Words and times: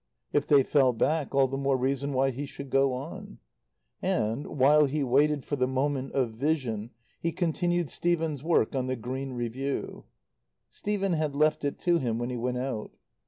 If 0.33 0.47
they 0.47 0.63
fell 0.63 0.93
back, 0.93 1.35
all 1.35 1.47
the 1.47 1.59
more 1.59 1.77
reason 1.77 2.11
why 2.11 2.31
be 2.31 2.47
should 2.47 2.71
go 2.71 2.91
on. 2.91 3.37
And, 4.01 4.47
while 4.47 4.85
he 4.85 5.03
waited 5.03 5.45
for 5.45 5.57
the 5.57 5.67
moment 5.67 6.13
of 6.13 6.31
vision, 6.31 6.89
he 7.19 7.31
continued 7.31 7.87
Stephen's 7.91 8.43
work 8.43 8.73
on 8.75 8.87
the 8.87 8.95
Green 8.95 9.33
Review. 9.33 10.05
Stephen 10.69 11.13
had 11.13 11.35
left 11.35 11.63
it 11.63 11.77
to 11.81 11.99
him 11.99 12.17
when 12.17 12.31
he 12.31 12.37
went 12.37 12.57
out. 12.57 12.93